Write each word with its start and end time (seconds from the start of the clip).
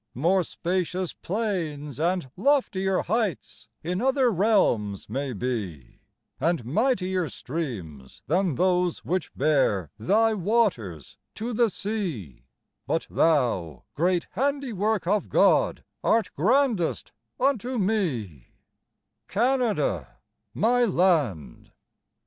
More 0.15 0.41
spacious 0.41 1.13
plains 1.13 1.99
and 1.99 2.31
loftier 2.35 3.03
heights 3.03 3.67
In 3.83 4.01
other 4.01 4.31
realms 4.31 5.07
may 5.11 5.31
be, 5.31 5.99
And 6.39 6.65
mightier 6.65 7.29
streams 7.29 8.23
than 8.25 8.55
those 8.55 9.05
which 9.05 9.31
bear 9.35 9.91
Thy 9.99 10.33
waters 10.33 11.19
to 11.35 11.53
the 11.53 11.69
sea; 11.69 12.47
But 12.87 13.05
thou, 13.11 13.83
great 13.93 14.25
handiwork 14.31 15.05
of 15.05 15.29
God, 15.29 15.83
Art 16.03 16.31
grandest 16.35 17.11
unto 17.39 17.77
me, 17.77 18.47
Canada, 19.27 20.17
my 20.51 20.83
land. 20.83 21.71